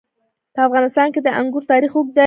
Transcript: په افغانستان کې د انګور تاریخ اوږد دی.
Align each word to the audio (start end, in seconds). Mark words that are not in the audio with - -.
په 0.53 0.59
افغانستان 0.67 1.07
کې 1.13 1.19
د 1.23 1.27
انګور 1.39 1.63
تاریخ 1.71 1.91
اوږد 1.95 2.13
دی. 2.15 2.19